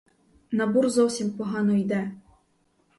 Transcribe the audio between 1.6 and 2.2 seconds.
йде.